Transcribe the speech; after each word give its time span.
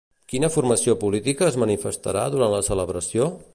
Quina 0.31 0.47
formació 0.53 0.95
política 1.03 1.47
es 1.49 1.59
manifestarà 1.65 2.25
durant 2.37 2.55
la 2.57 2.65
celebració? 2.73 3.33